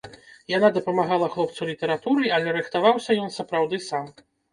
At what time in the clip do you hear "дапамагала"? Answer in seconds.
0.77-1.27